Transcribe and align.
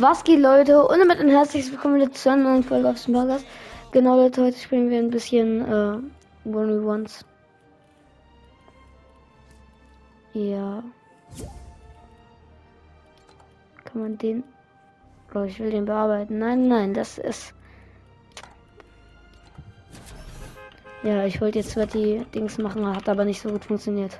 Was 0.00 0.24
geht, 0.24 0.40
Leute? 0.40 0.82
Und 0.82 0.98
damit 0.98 1.20
ein 1.20 1.28
herzliches 1.28 1.72
Willkommen 1.72 2.10
zu 2.10 2.30
einer 2.30 2.44
neuen 2.44 2.62
Folge 2.62 2.88
auf 2.88 3.04
dem 3.04 3.12
Podcast. 3.12 3.44
Genau, 3.92 4.16
Leute, 4.16 4.42
heute 4.42 4.56
spielen 4.56 4.88
wir 4.88 4.98
ein 4.98 5.10
bisschen 5.10 5.60
äh, 5.60 6.48
One 6.48 6.82
Ones. 6.86 7.22
Ja. 10.32 10.82
Kann 13.84 14.00
man 14.00 14.16
den. 14.16 14.42
Oh, 15.34 15.42
ich 15.42 15.58
will 15.58 15.70
den 15.70 15.84
bearbeiten. 15.84 16.38
Nein, 16.38 16.66
nein, 16.66 16.94
das 16.94 17.18
ist. 17.18 17.52
Ja, 21.02 21.26
ich 21.26 21.42
wollte 21.42 21.58
jetzt 21.58 21.72
zwar 21.72 21.84
die 21.84 22.24
Dings 22.34 22.56
machen, 22.56 22.86
hat 22.86 23.06
aber 23.06 23.26
nicht 23.26 23.42
so 23.42 23.50
gut 23.50 23.66
funktioniert. 23.66 24.18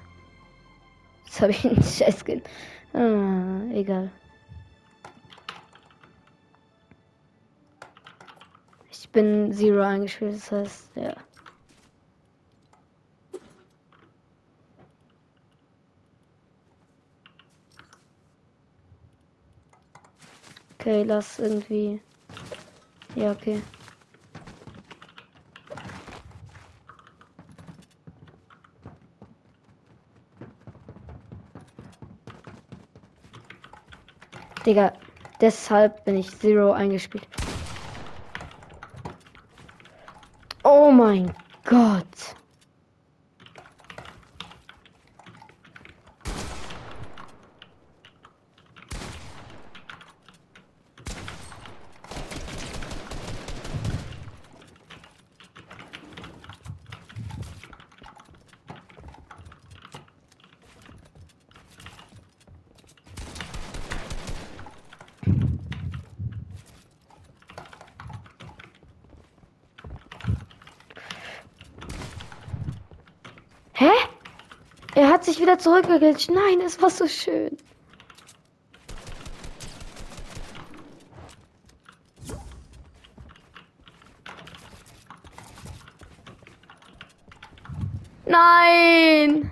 Jetzt 1.24 1.40
habe 1.40 1.52
ich 1.52 1.64
einen 1.64 1.76
Scheiß. 1.82 2.22
Ah, 2.92 3.62
egal. 3.72 4.10
Bin 9.12 9.52
Zero 9.52 9.82
eingespielt, 9.82 10.36
das 10.36 10.52
heißt, 10.52 10.90
ja. 10.96 11.14
Okay, 20.78 21.02
lass 21.02 21.38
irgendwie. 21.38 22.00
Ja, 23.14 23.32
okay. 23.32 23.60
Digga, 34.64 34.92
deshalb 35.40 36.04
bin 36.04 36.16
ich 36.16 36.38
Zero 36.38 36.72
eingespielt. 36.72 37.26
Oh 41.00 41.02
mein 41.02 41.32
Gott. 41.64 42.36
Hä? 73.80 73.92
Er 75.00 75.08
hat 75.08 75.24
sich 75.24 75.40
wieder 75.40 75.58
zurückgeglitscht. 75.58 76.30
Nein, 76.30 76.60
es 76.60 76.82
war 76.82 76.90
so 76.90 77.08
schön. 77.08 77.56
Nein! 88.26 89.50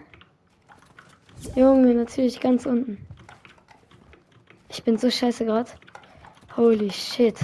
Junge, 1.56 1.94
natürlich 1.94 2.40
ganz 2.40 2.66
unten. 2.66 2.98
Ich 4.68 4.84
bin 4.84 4.98
so 4.98 5.10
scheiße 5.10 5.46
gerade. 5.46 5.70
Holy 6.58 6.90
shit. 6.90 7.38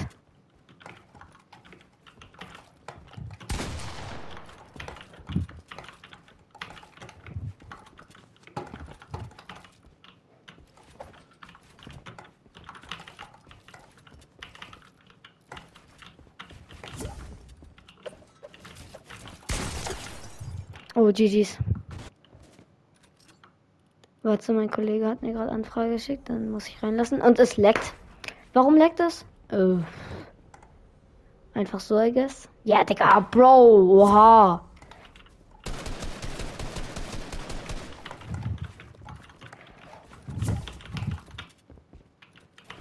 GG's. 21.15 21.57
Warte, 24.23 24.53
mein 24.53 24.71
Kollege 24.71 25.07
hat 25.07 25.21
mir 25.21 25.33
gerade 25.33 25.51
Anfrage 25.51 25.91
geschickt, 25.91 26.29
dann 26.29 26.49
muss 26.49 26.67
ich 26.67 26.81
reinlassen. 26.81 27.21
Und 27.21 27.39
es 27.39 27.57
leckt. 27.57 27.93
Warum 28.53 28.75
leckt 28.75 28.99
es? 28.99 29.25
Äh, 29.51 29.77
einfach 31.53 31.79
so, 31.79 31.99
I 31.99 32.11
guess. 32.11 32.49
Ja, 32.63 32.83
Digga, 32.83 33.19
Bro, 33.19 34.01
oha. 34.01 34.61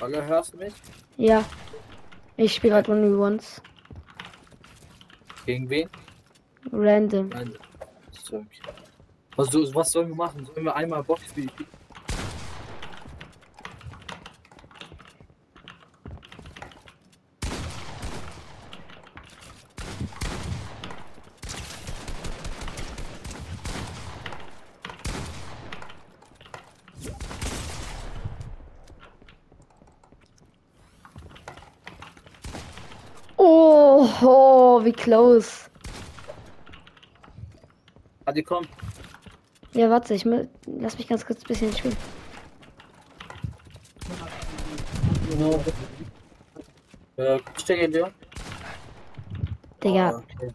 Hallo, 0.00 0.22
hörst 0.22 0.54
du 0.54 0.58
mich? 0.58 0.74
Ja. 1.16 1.44
Ich 2.36 2.54
spiele 2.54 2.74
gerade 2.82 2.92
v 2.92 3.22
Ones. 3.22 3.62
Gegen 5.46 5.68
wen? 5.70 5.88
Random. 6.72 7.28
Nein. 7.28 7.54
Sorry. 8.34 8.46
Was, 9.36 9.74
was 9.74 9.92
sollen 9.92 10.08
wir 10.08 10.16
machen? 10.16 10.44
Sollen 10.44 10.64
wir 10.64 10.74
einmal 10.74 11.04
Box 11.04 11.22
Oh, 33.36 34.08
oh, 34.22 34.84
wie 34.84 34.92
close. 34.92 35.70
Adi, 38.34 38.42
komm. 38.42 38.66
Ja, 39.74 39.88
warte, 39.90 40.12
ich 40.12 40.24
mu- 40.26 40.48
lass 40.66 40.98
mich 40.98 41.06
ganz 41.06 41.24
kurz 41.24 41.42
ein 41.42 41.46
bisschen 41.46 41.72
spielen. 41.72 41.96
Äh, 47.16 47.38
stecke 47.56 47.88
dir. 47.88 48.10
Digga, 49.84 50.08
Ah, 50.10 50.18
okay. 50.18 50.50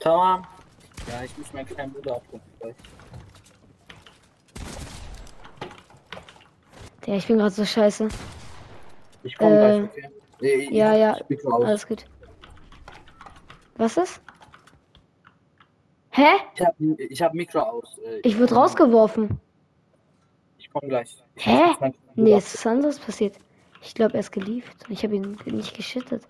Tamam. 0.00 0.44
Ja, 1.08 1.22
ich 1.22 1.38
muss 1.38 1.52
meinen 1.52 1.66
kleinen 1.66 1.92
Bruder 1.92 2.16
abholen. 2.16 2.42
Digga, 7.06 7.16
ich 7.16 7.26
bin 7.28 7.38
gerade 7.38 7.54
so 7.54 7.64
scheiße. 7.64 8.08
Ich 9.22 9.36
komme 9.38 9.54
Äh, 9.54 9.58
gleich, 9.58 9.82
okay? 9.84 10.08
Nee, 10.40 10.48
ich- 10.48 10.70
Ja, 10.72 10.94
ja, 10.96 11.16
Ich 11.28 11.46
alles 11.46 11.86
gut. 11.86 12.06
Was 13.76 13.96
ist? 13.96 14.20
Hä? 16.14 16.28
Ich 16.54 16.60
hab, 16.60 16.74
ich 16.98 17.22
hab 17.22 17.34
Mikro 17.34 17.60
aus. 17.60 17.98
Äh, 17.98 18.20
Ich 18.22 18.38
wurde 18.38 18.54
rausgeworfen. 18.54 19.40
Ich 20.58 20.70
komme 20.70 20.88
gleich. 20.88 21.16
Ich 21.36 21.46
Hä? 21.46 21.92
Nee, 22.14 22.34
es 22.34 22.54
ist 22.54 22.66
anderes 22.66 22.98
passiert. 22.98 23.36
Ich 23.80 23.94
glaube, 23.94 24.14
er 24.14 24.20
ist 24.20 24.30
geliefert. 24.30 24.76
Ich 24.88 25.02
habe 25.02 25.16
ihn 25.16 25.38
nicht 25.46 25.74
geschittet. 25.74 26.22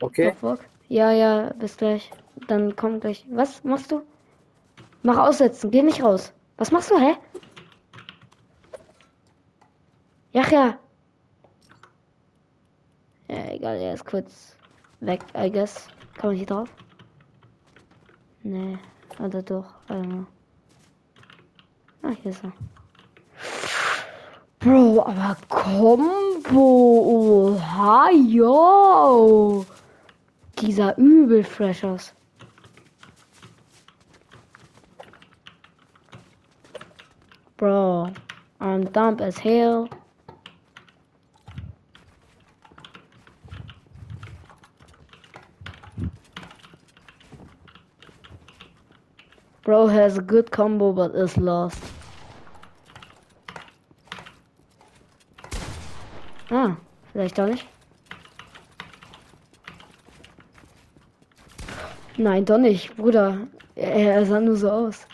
Okay? 0.00 0.34
Doch. 0.40 0.58
Ja, 0.88 1.10
ja, 1.10 1.52
bis 1.58 1.76
gleich. 1.76 2.10
Dann 2.46 2.76
komm 2.76 3.00
gleich. 3.00 3.26
Was 3.30 3.62
machst 3.64 3.90
du? 3.90 4.02
Mach 5.02 5.18
aussetzen, 5.18 5.70
geh 5.70 5.82
nicht 5.82 6.02
raus. 6.02 6.32
Was 6.56 6.70
machst 6.70 6.90
du, 6.90 6.98
hä? 6.98 7.16
Ja, 10.32 10.42
ja. 10.50 10.78
Ja, 13.28 13.50
egal, 13.52 13.76
er 13.80 13.94
ist 13.94 14.04
kurz 14.06 14.56
weg, 15.00 15.20
I 15.36 15.50
guess. 15.50 15.88
Kann 16.14 16.30
man 16.30 16.36
hier 16.36 16.46
drauf? 16.46 16.68
Nee, 18.42 18.78
oder 19.18 19.42
doch, 19.42 19.66
know. 19.86 20.26
Ah, 22.02 22.12
hier 22.22 22.30
ist 22.30 22.44
er. 22.44 22.52
Bro, 24.60 25.04
aber 25.06 25.36
Combo. 25.48 27.54
Oha, 27.54 28.10
yo. 28.10 29.64
Dieser 30.58 30.96
übel 30.98 31.44
fresh 31.44 31.84
aus. 31.84 32.12
Bro, 37.56 38.10
I'm 38.60 38.84
dumb 38.92 39.20
as 39.20 39.42
hell. 39.42 39.88
Bro 49.68 49.88
has 49.88 50.16
a 50.16 50.22
good 50.22 50.50
combo 50.50 50.92
but 50.94 51.14
is 51.14 51.36
lost. 51.36 51.78
Ah. 56.50 56.78
Vielleicht 57.12 57.36
doch 57.36 57.48
nicht. 57.48 57.66
Nein, 62.16 62.46
doch 62.46 62.56
nicht, 62.56 62.96
Bruder. 62.96 63.46
Er, 63.74 64.14
er 64.14 64.24
sah 64.24 64.40
nur 64.40 64.56
so 64.56 64.70
aus. 64.70 65.06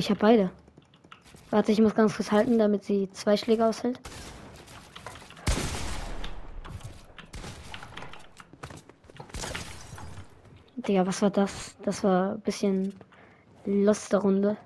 Ich 0.00 0.08
habe 0.08 0.20
beide. 0.20 0.50
Warte, 1.50 1.72
ich 1.72 1.80
muss 1.80 1.94
ganz 1.94 2.16
kurz 2.16 2.32
halten, 2.32 2.58
damit 2.58 2.84
sie 2.84 3.10
zwei 3.12 3.36
Schläge 3.36 3.66
aushält. 3.66 4.00
Digga, 10.76 11.06
was 11.06 11.20
war 11.20 11.30
das? 11.30 11.76
Das 11.84 12.02
war 12.02 12.32
ein 12.32 12.40
bisschen 12.40 12.94
Lust 13.66 14.12
der 14.12 14.20
Runde. 14.20 14.56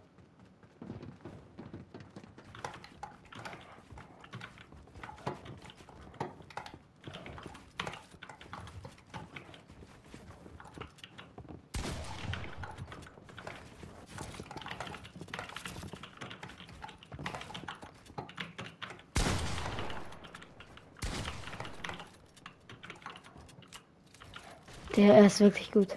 Der 24.97 25.27
ist 25.27 25.41
wirklich 25.41 25.73
gut. 25.73 25.89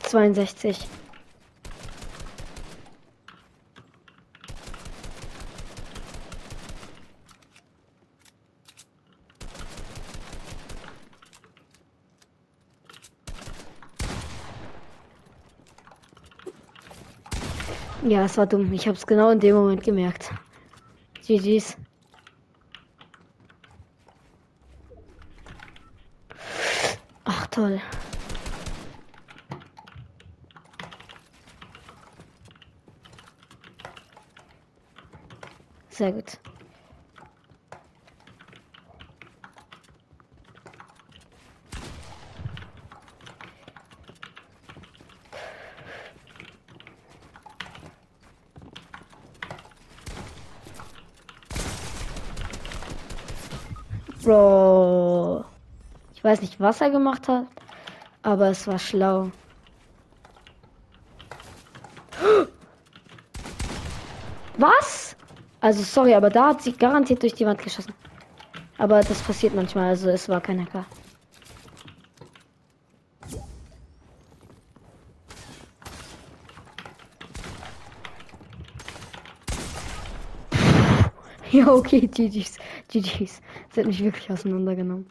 Zweiundsechzig. 0.00 0.88
Ja, 18.22 18.26
es 18.26 18.38
war 18.38 18.46
dumm. 18.46 18.72
Ich 18.72 18.86
habe 18.86 18.96
es 18.96 19.04
genau 19.04 19.30
in 19.30 19.40
dem 19.40 19.56
Moment 19.56 19.82
gemerkt. 19.82 20.30
GG's. 21.26 21.76
Ach 27.24 27.46
toll. 27.48 27.80
Sehr 35.90 36.12
gut. 36.12 36.38
Bro. 54.22 55.44
Ich 56.14 56.21
weiß 56.32 56.40
nicht, 56.40 56.58
was 56.60 56.80
er 56.80 56.88
gemacht 56.88 57.28
hat, 57.28 57.46
aber 58.22 58.48
es 58.48 58.66
war 58.66 58.78
schlau. 58.78 59.30
Was? 64.56 65.14
Also 65.60 65.82
sorry, 65.82 66.14
aber 66.14 66.30
da 66.30 66.48
hat 66.48 66.62
sie 66.62 66.72
garantiert 66.72 67.22
durch 67.22 67.34
die 67.34 67.44
Wand 67.44 67.62
geschossen. 67.62 67.92
Aber 68.78 69.02
das 69.02 69.20
passiert 69.20 69.54
manchmal, 69.54 69.90
also 69.90 70.08
es 70.08 70.26
war 70.30 70.40
kein 70.40 70.60
Hacker. 70.64 70.86
Ja, 81.50 81.70
okay, 81.70 82.08
GG's. 82.08 82.56
GG's. 82.88 83.42
Sie 83.74 83.80
hat 83.80 83.86
mich 83.86 84.02
wirklich 84.02 84.30
auseinandergenommen. 84.30 85.06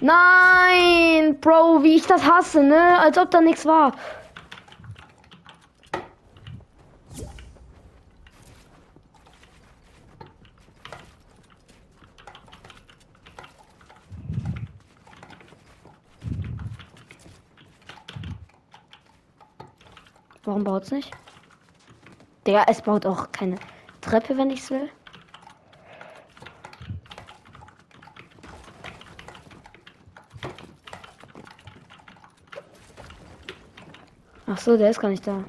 Nein, 0.00 1.38
Bro, 1.40 1.82
wie 1.82 1.96
ich 1.96 2.06
das 2.06 2.24
hasse, 2.24 2.62
ne? 2.62 2.98
Als 3.00 3.18
ob 3.18 3.30
da 3.30 3.40
nichts 3.40 3.66
war. 3.66 3.92
Warum 20.44 20.64
baut's 20.64 20.90
nicht? 20.90 21.12
Der, 22.46 22.64
es 22.68 22.80
baut 22.80 23.04
auch 23.04 23.30
keine 23.32 23.56
Treppe, 24.00 24.36
wenn 24.36 24.50
ich's 24.50 24.70
will. 24.70 24.88
Ach 34.60 34.64
so, 34.64 34.76
der 34.76 34.90
ist 34.90 35.00
gar 35.00 35.08
nicht 35.08 35.26
da. 35.26 35.42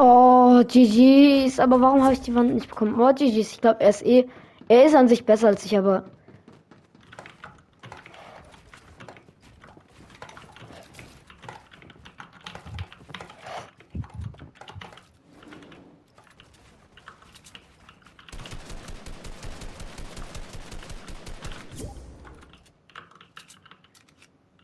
Oh, 0.00 0.62
GG's. 0.64 1.58
Aber 1.58 1.80
warum 1.80 2.04
habe 2.04 2.12
ich 2.12 2.20
die 2.20 2.34
Wand 2.34 2.54
nicht 2.54 2.68
bekommen? 2.68 3.00
Oh, 3.00 3.12
GG's. 3.12 3.52
Ich 3.52 3.60
glaube, 3.60 3.80
er 3.80 3.90
ist 3.90 4.06
eh. 4.06 4.28
Er 4.68 4.84
ist 4.86 4.94
an 4.94 5.08
sich 5.08 5.24
besser 5.26 5.48
als 5.48 5.64
ich, 5.64 5.76
aber. 5.76 6.04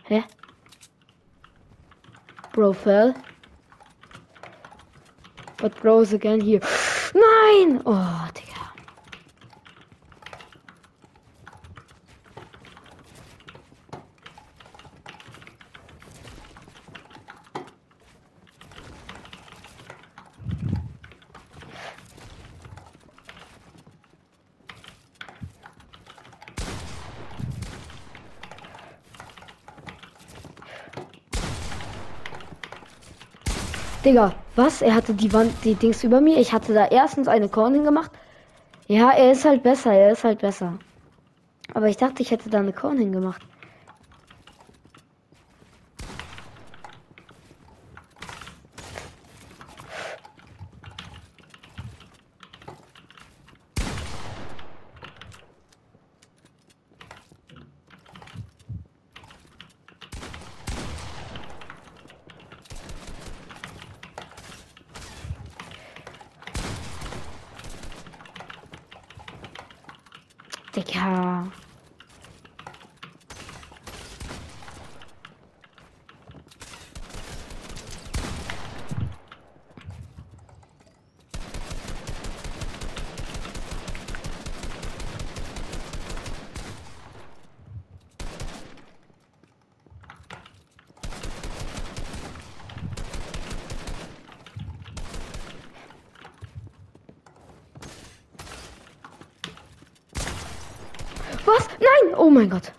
Hä? 0.07 0.23
Bro. 2.53 2.75
But 5.65 5.81
grows 5.81 6.13
again 6.13 6.43
hier. 6.43 6.61
Nein! 7.15 7.81
Oh, 7.87 8.29
Digga. 8.35 8.53
Digga, 34.03 34.44
was? 34.57 34.83
Er 34.83 34.95
hatte 34.95 35.15
die 35.15 35.33
Wand, 35.33 35.53
die 35.65 35.75
Dings 35.75 36.05
über 36.05 36.21
mir. 36.21 36.39
Ich 36.39 36.53
hatte 36.53 36.75
da 36.75 36.87
erstens 36.87 37.29
eine 37.29 37.49
Corning 37.49 37.85
gemacht. 37.85 38.11
Ja, 38.87 39.11
er 39.11 39.33
ist 39.33 39.45
halt 39.45 39.63
besser, 39.63 39.93
er 39.93 40.13
ist 40.13 40.25
halt 40.25 40.41
besser. 40.41 40.79
Aber 41.73 41.89
ich 41.89 41.97
dachte, 41.97 42.23
ich 42.23 42.31
hätte 42.31 42.51
da 42.51 42.59
eine 42.59 42.73
Corning 42.73 43.13
gemacht. 43.13 43.43
Digga. 70.75 71.45
Was? 101.47 101.69
Nein! 101.79 102.04
Oh 102.17 102.31
mein 102.31 102.49
Gott. 102.49 102.73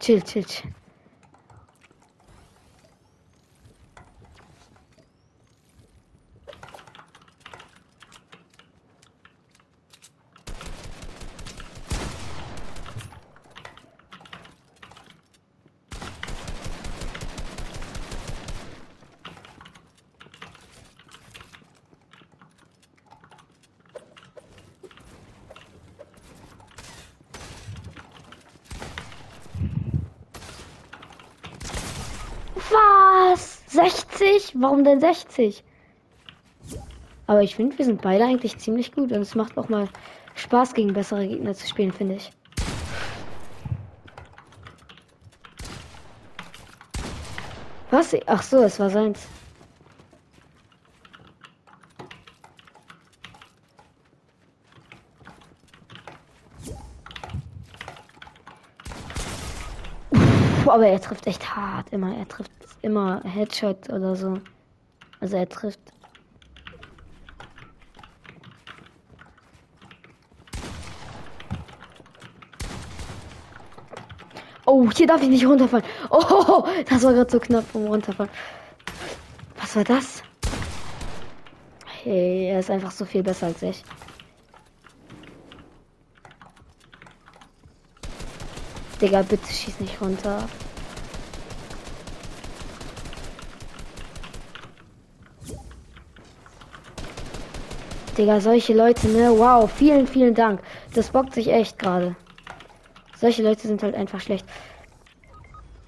Chill, 0.00 0.20
chill, 0.22 0.44
chill. 0.44 0.70
Was? 32.70 33.62
60? 34.52 34.60
Warum 34.60 34.84
denn 34.84 35.00
60? 35.00 35.64
Aber 37.26 37.42
ich 37.42 37.56
finde, 37.56 37.78
wir 37.78 37.84
sind 37.84 38.02
beide 38.02 38.24
eigentlich 38.24 38.58
ziemlich 38.58 38.92
gut 38.92 39.12
und 39.12 39.22
es 39.22 39.34
macht 39.34 39.56
auch 39.56 39.68
mal 39.68 39.88
Spaß, 40.34 40.74
gegen 40.74 40.92
bessere 40.92 41.26
Gegner 41.26 41.54
zu 41.54 41.66
spielen, 41.66 41.92
finde 41.92 42.16
ich. 42.16 42.30
Was? 47.90 48.16
Ach 48.26 48.42
so, 48.42 48.62
es 48.62 48.80
war 48.80 48.90
seins. 48.90 49.26
Aber 60.72 60.86
er 60.86 61.00
trifft 61.00 61.26
echt 61.26 61.54
hart 61.54 61.90
immer. 61.90 62.16
Er 62.16 62.26
trifft 62.26 62.50
immer 62.80 63.22
Headshot 63.24 63.90
oder 63.90 64.16
so. 64.16 64.38
Also 65.20 65.36
er 65.36 65.46
trifft. 65.46 65.78
Oh, 74.64 74.90
hier 74.90 75.06
darf 75.06 75.20
ich 75.20 75.28
nicht 75.28 75.44
runterfallen. 75.44 75.84
Oh, 76.08 76.66
das 76.88 77.02
war 77.02 77.12
gerade 77.12 77.30
so 77.30 77.38
knapp 77.38 77.64
vom 77.70 77.86
Runterfallen. 77.86 78.32
Was 79.58 79.76
war 79.76 79.84
das? 79.84 80.22
Hey, 82.02 82.46
er 82.46 82.60
ist 82.60 82.70
einfach 82.70 82.92
so 82.92 83.04
viel 83.04 83.22
besser 83.22 83.48
als 83.48 83.60
ich. 83.60 83.84
Digga, 89.02 89.20
bitte 89.22 89.52
schieß 89.52 89.80
nicht 89.80 90.00
runter. 90.00 90.48
Digga, 98.16 98.40
solche 98.40 98.72
Leute, 98.74 99.06
ne? 99.08 99.30
Wow, 99.30 99.70
vielen, 99.70 100.06
vielen 100.06 100.34
Dank. 100.34 100.60
Das 100.94 101.10
bockt 101.10 101.34
sich 101.34 101.48
echt 101.48 101.78
gerade. 101.78 102.16
Solche 103.16 103.42
Leute 103.42 103.66
sind 103.66 103.82
halt 103.82 103.94
einfach 103.94 104.20
schlecht. 104.20 104.44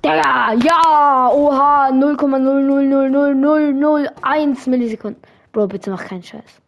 Digga, 0.03 0.55
ja! 0.55 1.31
Oha, 1.35 1.91
0,0000001 1.91 4.71
Millisekunden. 4.71 5.23
Bro, 5.53 5.67
bitte 5.67 5.91
mach 5.91 6.05
keinen 6.05 6.23
Scheiß. 6.23 6.63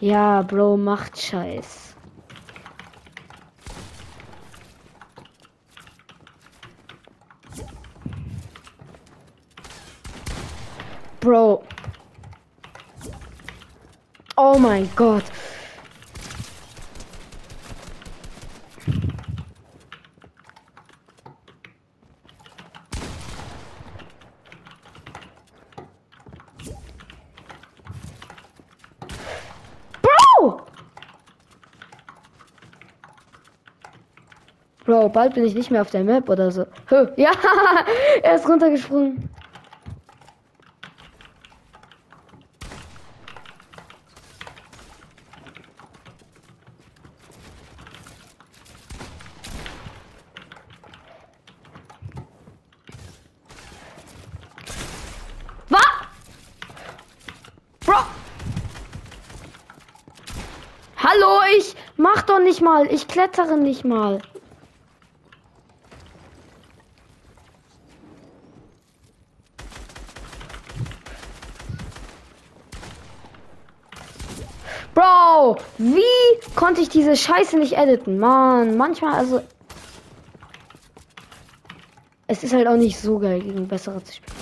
Ja, 0.00 0.42
Bro, 0.42 0.76
macht 0.76 1.16
Scheiß. 1.20 1.94
Bro. 11.20 11.62
Oh 14.40 14.56
mein 14.56 14.88
Gott. 14.94 15.24
Bro! 34.84 35.08
Bald 35.08 35.34
bin 35.34 35.44
ich 35.44 35.54
nicht 35.54 35.72
mehr 35.72 35.82
auf 35.82 35.90
der 35.90 36.04
Map 36.04 36.28
oder 36.28 36.52
so. 36.52 36.64
Ja, 37.16 37.32
er 38.22 38.36
ist 38.36 38.48
runtergesprungen. 38.48 39.28
Was? 55.68 55.80
Bro. 57.84 57.94
Hallo, 60.96 61.40
ich 61.58 61.76
mach 61.96 62.22
doch 62.22 62.40
nicht 62.58 62.64
mal. 62.64 62.86
Ich 62.92 63.06
klettere 63.06 63.56
nicht 63.56 63.84
mal. 63.84 64.20
Bro, 74.94 75.58
wie 75.78 76.02
konnte 76.56 76.80
ich 76.80 76.88
diese 76.88 77.16
Scheiße 77.16 77.56
nicht 77.58 77.74
editen? 77.74 78.18
Mann, 78.18 78.76
manchmal 78.76 79.14
also. 79.14 79.42
Es 82.26 82.42
ist 82.42 82.52
halt 82.52 82.66
auch 82.66 82.76
nicht 82.76 82.98
so 82.98 83.18
geil, 83.20 83.40
gegen 83.40 83.68
bessere 83.68 84.02
zu 84.02 84.14
spielen. 84.14 84.38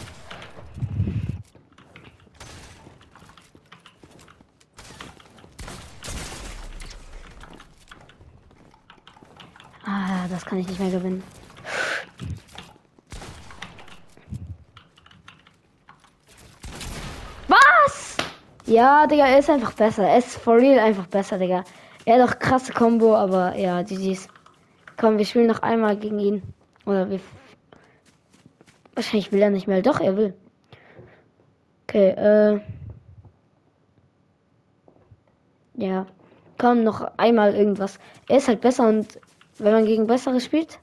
Ah, 9.88 10.26
kann 10.47 10.59
ich 10.59 10.69
nicht 10.69 10.81
mehr 10.81 10.91
gewinnen. 10.91 11.23
Was? 17.49 18.17
Ja, 18.65 19.07
Digga, 19.07 19.26
er 19.26 19.41
ist 19.41 19.50
einfach 19.50 19.73
besser. 19.73 20.05
Er 20.05 20.19
ist 20.19 20.37
for 20.37 20.57
real 20.57 20.79
einfach 20.79 21.07
besser, 21.09 21.38
Digga. 21.38 21.65
Er 22.05 22.23
hat 22.23 22.31
auch 22.31 22.38
krasse 22.38 22.73
Combo, 22.73 23.17
aber 23.17 23.57
ja, 23.57 23.83
GG's. 23.83 24.29
Komm, 24.97 25.19
wir 25.19 25.26
spielen 25.26 25.49
noch 25.49 25.61
einmal 25.61 25.97
gegen 25.97 26.19
ihn. 26.21 26.43
Oder 26.87 27.11
wir. 27.11 27.21
Wahrscheinlich 28.95 29.33
will 29.33 29.43
er 29.43 29.50
nicht 29.50 29.67
mehr. 29.67 29.83
Doch, 29.83 30.00
er 30.00 30.17
will. 30.17 30.35
Okay, 31.83 32.11
äh. 32.11 32.61
Ja. 35.75 36.07
Komm, 36.59 36.85
noch 36.85 37.03
einmal 37.19 37.55
irgendwas. 37.55 37.99
Er 38.29 38.38
ist 38.38 38.49
halt 38.49 38.62
besser 38.62 38.88
und 38.88 39.19
wenn 39.59 39.73
man 39.73 39.87
gegen 39.87 40.07
bessere 40.07 40.41
spielt, 40.41 40.79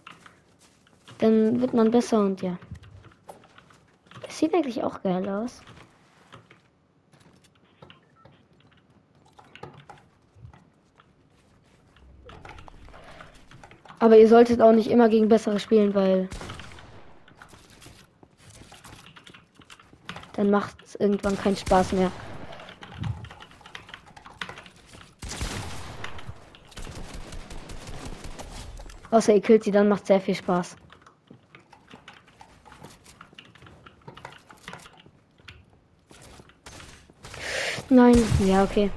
dann 1.20 1.62
wird 1.62 1.74
man 1.74 1.92
besser 1.92 2.20
und 2.20 2.42
ja. 2.42 2.58
Das 4.22 4.38
sieht 4.38 4.54
eigentlich 4.54 4.84
auch 4.84 5.02
geil 5.02 5.28
aus. 5.30 5.62
Aber 14.00 14.18
ihr 14.18 14.28
solltet 14.28 14.60
auch 14.60 14.74
nicht 14.74 14.92
immer 14.92 15.08
gegen 15.08 15.30
bessere 15.30 15.60
spielen, 15.60 15.94
weil 15.94 16.28
dann 20.34 20.50
macht 20.50 20.76
es 20.84 20.96
irgendwann 20.96 21.38
keinen 21.38 21.56
Spaß 21.56 21.94
mehr. 21.94 22.12
Außer 29.14 29.36
ihr 29.36 29.42
killt 29.42 29.64
sie, 29.64 29.70
dann 29.70 29.88
macht 29.90 30.08
sehr 30.08 30.20
viel 30.20 30.34
Spaß. 30.34 30.76
Nein, 37.90 38.16
ja, 38.44 38.64
okay. 38.64 38.90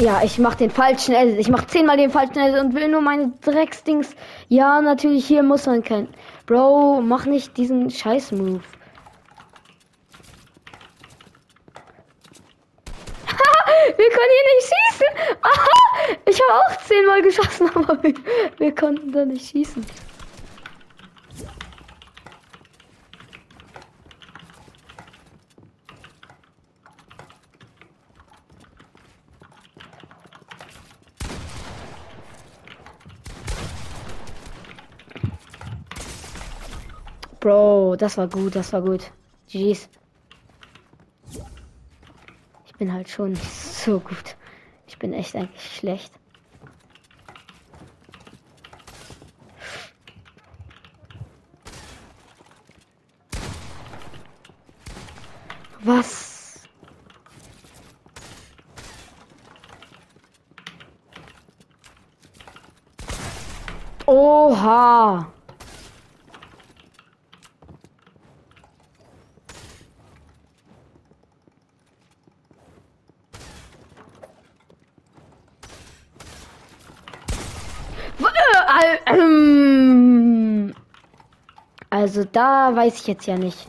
Ja, 0.00 0.22
ich 0.22 0.38
mach 0.38 0.54
den 0.54 0.70
falschen 0.70 1.12
Edit. 1.12 1.40
Ich 1.40 1.48
mach 1.48 1.66
zehnmal 1.66 1.96
den 1.96 2.12
falschen 2.12 2.38
Edit 2.38 2.60
und 2.60 2.74
will 2.76 2.86
nur 2.86 3.00
meine 3.00 3.32
Drecksdings. 3.40 4.14
Ja, 4.46 4.80
natürlich, 4.80 5.26
hier 5.26 5.42
muss 5.42 5.66
man 5.66 5.82
kein. 5.82 6.06
Bro, 6.46 7.00
mach 7.00 7.26
nicht 7.26 7.56
diesen 7.56 7.90
Scheiß-Move. 7.90 8.60
wir 13.96 14.08
können 14.08 14.32
hier 14.36 14.46
nicht 14.54 14.68
schießen. 14.70 15.10
Aha, 15.42 15.80
ich 16.26 16.40
habe 16.40 16.54
auch 16.54 16.80
zehnmal 17.00 17.22
geschossen, 17.22 17.70
aber 17.74 18.02
wir, 18.02 18.14
wir 18.58 18.74
konnten 18.74 19.12
da 19.12 19.24
nicht 19.24 19.50
schießen. 19.50 19.84
Bro, 37.40 37.96
das 37.96 38.18
war 38.18 38.28
gut, 38.28 38.54
das 38.54 38.72
war 38.74 38.82
gut. 38.82 39.10
GG's. 39.48 39.88
Ich 42.66 42.74
bin 42.74 42.92
halt 42.92 43.08
schon 43.08 43.34
so 43.34 43.98
gut. 43.98 44.36
Ich 44.86 44.98
bin 44.98 45.14
echt 45.14 45.34
eigentlich 45.34 45.76
schlecht. 45.76 46.12
Was? 55.82 56.68
Oha. 64.10 65.24
Also 81.90 82.24
da 82.24 82.74
weiß 82.74 82.96
ich 82.96 83.06
jetzt 83.06 83.26
ja 83.26 83.36
nicht. 83.36 83.68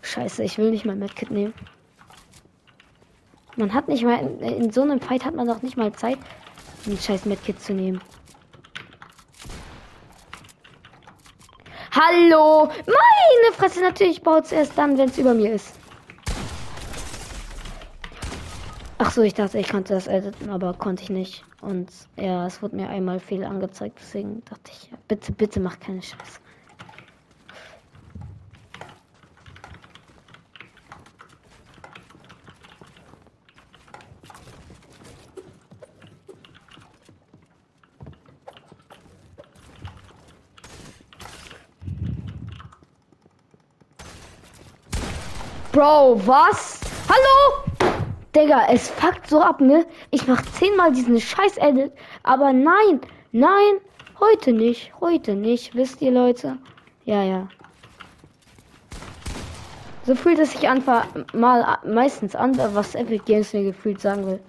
Scheiße, 0.00 0.42
ich 0.44 0.56
will 0.56 0.70
nicht 0.70 0.86
mal 0.86 0.96
Medkit 0.96 1.30
nehmen. 1.30 1.52
Man 3.56 3.74
hat 3.74 3.88
nicht 3.88 4.04
mal 4.04 4.18
in, 4.18 4.40
in 4.40 4.72
so 4.72 4.80
einem 4.80 5.00
Fight 5.00 5.26
hat 5.26 5.34
man 5.34 5.46
doch 5.46 5.60
nicht 5.60 5.76
mal 5.76 5.92
Zeit, 5.92 6.18
ein 6.86 6.98
scheiß 6.98 7.24
Medkit 7.24 7.60
zu 7.60 7.72
nehmen. 7.74 8.00
Hallo! 11.92 12.66
Meine 12.66 13.56
Fresse, 13.56 13.80
natürlich 13.80 14.22
baut 14.22 14.44
es 14.46 14.52
erst 14.52 14.76
dann, 14.76 14.98
wenn 14.98 15.08
es 15.08 15.18
über 15.18 15.32
mir 15.32 15.52
ist. 15.52 15.74
Ach 18.98 19.10
so, 19.10 19.22
ich 19.22 19.34
dachte, 19.34 19.58
ich 19.58 19.68
konnte 19.68 19.94
das 19.94 20.06
editen, 20.06 20.50
aber 20.50 20.74
konnte 20.74 21.02
ich 21.02 21.10
nicht. 21.10 21.44
Und 21.60 21.90
ja, 22.16 22.46
es 22.46 22.62
wurde 22.62 22.76
mir 22.76 22.88
einmal 22.88 23.20
viel 23.20 23.44
angezeigt, 23.44 23.98
deswegen 24.00 24.44
dachte 24.44 24.70
ich, 24.72 24.90
bitte, 25.08 25.32
bitte 25.32 25.60
mach 25.60 25.78
keine 25.78 26.02
Scheiße. 26.02 26.40
Bro, 45.74 46.24
was? 46.24 46.78
Hallo? 47.08 47.64
Digga, 48.32 48.68
es 48.70 48.90
fuckt 48.90 49.26
so 49.26 49.40
ab, 49.40 49.60
ne? 49.60 49.84
Ich 50.12 50.28
mach 50.28 50.40
zehnmal 50.52 50.92
diesen 50.92 51.20
scheiß 51.20 51.56
Edit, 51.56 51.92
aber 52.22 52.52
nein, 52.52 53.00
nein, 53.32 53.80
heute 54.20 54.52
nicht, 54.52 54.92
heute 55.00 55.34
nicht, 55.34 55.74
wisst 55.74 56.00
ihr 56.00 56.12
Leute? 56.12 56.58
Ja, 57.06 57.24
ja. 57.24 57.48
So 60.06 60.14
fühlt 60.14 60.38
es 60.38 60.52
sich 60.52 60.68
einfach 60.68 61.08
mal 61.32 61.78
meistens 61.84 62.36
an, 62.36 62.56
was 62.56 62.94
Epic 62.94 63.24
Games 63.24 63.52
mir 63.52 63.64
gefühlt 63.64 64.00
sagen 64.00 64.24
will. 64.28 64.40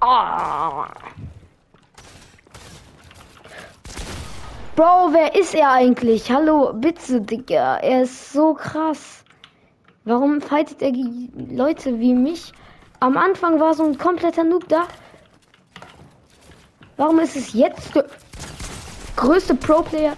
Oh. 0.00 0.84
Bro, 4.78 5.12
wer 5.12 5.34
ist 5.34 5.56
er 5.56 5.72
eigentlich? 5.72 6.30
Hallo, 6.30 6.72
bitte, 6.72 7.20
Digga. 7.20 7.78
Er 7.78 8.02
ist 8.02 8.32
so 8.32 8.54
krass. 8.54 9.24
Warum 10.04 10.40
fightet 10.40 10.80
er 10.82 10.92
Leute 10.92 11.98
wie 11.98 12.14
mich? 12.14 12.52
Am 13.00 13.16
Anfang 13.16 13.58
war 13.58 13.74
so 13.74 13.84
ein 13.84 13.98
kompletter 13.98 14.44
Noob 14.44 14.68
da. 14.68 14.86
Warum 16.96 17.18
ist 17.18 17.34
es 17.34 17.54
jetzt 17.54 17.92
der 17.96 18.06
größte 19.16 19.56
Pro-Player? 19.56 20.14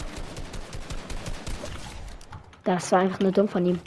Das 2.65 2.93
war 2.93 2.99
einfach 2.99 3.21
nur 3.21 3.33
dumm 3.33 3.49
von 3.49 3.65
ihm. 3.65 3.81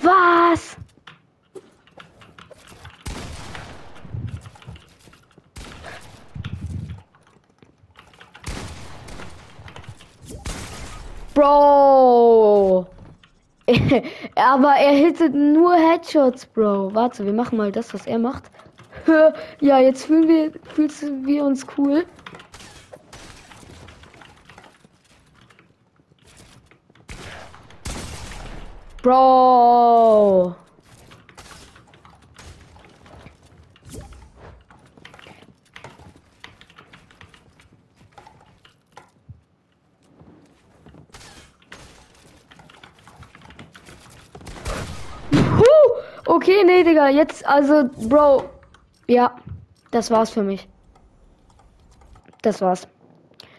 Was? 0.00 0.78
Bro. 11.36 12.86
Aber 14.36 14.72
er 14.76 14.92
hittet 14.92 15.34
nur 15.34 15.74
Headshots, 15.74 16.46
Bro. 16.46 16.94
Warte, 16.94 17.26
wir 17.26 17.34
machen 17.34 17.58
mal 17.58 17.70
das, 17.70 17.92
was 17.92 18.06
er 18.06 18.18
macht. 18.18 18.44
ja, 19.60 19.78
jetzt 19.78 20.06
fühlen 20.06 20.28
wir, 20.28 20.52
fühlen 20.72 21.26
wir 21.26 21.44
uns 21.44 21.66
cool. 21.76 22.06
Bro. 29.02 30.56
Okay, 46.28 46.55
nee, 46.66 46.84
Digga, 46.84 47.08
jetzt, 47.08 47.46
also, 47.46 47.88
Bro. 48.08 48.44
Ja, 49.08 49.36
das 49.90 50.10
war's 50.10 50.30
für 50.30 50.42
mich. 50.42 50.68
Das 52.42 52.60
war's. 52.60 52.86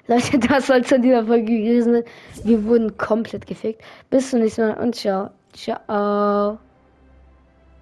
Leute, 0.08 0.40
das 0.48 0.68
soll 0.68 0.84
in 0.90 1.02
dieser 1.02 1.26
Folge 1.26 1.46
gewesen 1.46 1.94
sein. 1.94 2.04
Wir 2.44 2.64
wurden 2.66 2.98
komplett 2.98 3.48
gefickt. 3.48 3.82
Bis 4.10 4.30
zum 4.30 4.40
nächsten 4.40 4.62
Mal 4.62 4.78
und 4.78 4.96
ciao. 4.96 5.30
Ciao. 5.54 6.60